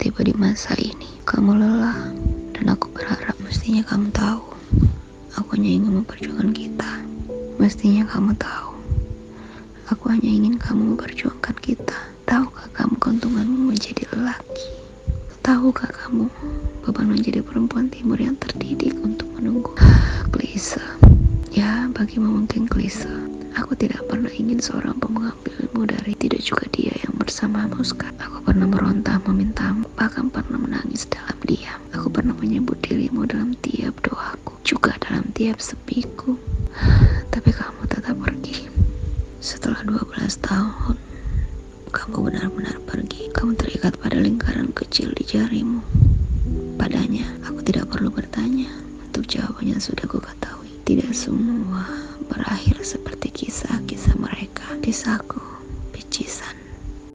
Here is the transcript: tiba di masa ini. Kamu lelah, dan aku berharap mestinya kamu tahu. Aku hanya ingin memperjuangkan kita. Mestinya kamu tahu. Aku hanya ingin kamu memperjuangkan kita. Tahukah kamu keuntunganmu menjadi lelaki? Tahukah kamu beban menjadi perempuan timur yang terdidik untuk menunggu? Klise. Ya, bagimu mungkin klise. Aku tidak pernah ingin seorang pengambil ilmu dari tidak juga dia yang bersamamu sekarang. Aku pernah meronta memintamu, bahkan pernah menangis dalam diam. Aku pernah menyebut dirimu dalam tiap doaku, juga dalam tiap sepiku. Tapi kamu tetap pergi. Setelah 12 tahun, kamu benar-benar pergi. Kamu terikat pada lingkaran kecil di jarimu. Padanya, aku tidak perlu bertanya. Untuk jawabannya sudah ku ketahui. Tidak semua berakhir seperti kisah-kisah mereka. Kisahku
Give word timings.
tiba 0.00 0.24
di 0.24 0.32
masa 0.32 0.72
ini. 0.80 1.20
Kamu 1.28 1.60
lelah, 1.60 2.08
dan 2.56 2.72
aku 2.72 2.88
berharap 2.88 3.36
mestinya 3.44 3.84
kamu 3.84 4.08
tahu. 4.16 4.40
Aku 5.36 5.60
hanya 5.60 5.68
ingin 5.76 6.00
memperjuangkan 6.00 6.56
kita. 6.56 6.90
Mestinya 7.60 8.08
kamu 8.08 8.32
tahu. 8.40 8.72
Aku 9.92 10.08
hanya 10.08 10.24
ingin 10.24 10.56
kamu 10.56 10.96
memperjuangkan 10.96 11.52
kita. 11.60 11.98
Tahukah 12.24 12.72
kamu 12.72 12.96
keuntunganmu 12.96 13.76
menjadi 13.76 14.08
lelaki? 14.16 14.72
Tahukah 15.44 15.92
kamu 15.92 16.32
beban 16.80 17.12
menjadi 17.12 17.44
perempuan 17.44 17.92
timur 17.92 18.16
yang 18.16 18.40
terdidik 18.40 18.96
untuk 19.04 19.28
menunggu? 19.36 19.76
Klise. 20.32 20.80
Ya, 21.52 21.92
bagimu 21.92 22.40
mungkin 22.40 22.64
klise. 22.64 23.39
Aku 23.58 23.74
tidak 23.74 24.06
pernah 24.06 24.30
ingin 24.30 24.62
seorang 24.62 24.94
pengambil 25.02 25.50
ilmu 25.66 25.82
dari 25.90 26.14
tidak 26.14 26.38
juga 26.46 26.70
dia 26.70 26.94
yang 27.02 27.18
bersamamu 27.18 27.82
sekarang. 27.82 28.14
Aku 28.22 28.38
pernah 28.46 28.70
meronta 28.70 29.18
memintamu, 29.26 29.90
bahkan 29.98 30.30
pernah 30.30 30.62
menangis 30.62 31.10
dalam 31.10 31.34
diam. 31.42 31.82
Aku 31.90 32.06
pernah 32.14 32.36
menyebut 32.38 32.78
dirimu 32.86 33.26
dalam 33.26 33.58
tiap 33.58 33.98
doaku, 34.06 34.54
juga 34.62 34.94
dalam 35.02 35.26
tiap 35.34 35.58
sepiku. 35.58 36.38
Tapi 37.34 37.50
kamu 37.50 37.90
tetap 37.90 38.14
pergi. 38.22 38.70
Setelah 39.42 39.82
12 39.82 40.38
tahun, 40.46 40.96
kamu 41.90 42.16
benar-benar 42.30 42.78
pergi. 42.86 43.34
Kamu 43.34 43.58
terikat 43.58 43.98
pada 43.98 44.14
lingkaran 44.14 44.70
kecil 44.70 45.10
di 45.18 45.26
jarimu. 45.26 45.82
Padanya, 46.78 47.26
aku 47.42 47.66
tidak 47.66 47.90
perlu 47.90 48.14
bertanya. 48.14 48.70
Untuk 49.10 49.26
jawabannya 49.26 49.82
sudah 49.82 50.06
ku 50.06 50.22
ketahui. 50.22 50.70
Tidak 50.86 51.10
semua 51.10 51.82
berakhir 52.40 52.80
seperti 52.80 53.28
kisah-kisah 53.28 54.16
mereka. 54.16 54.64
Kisahku 54.80 55.39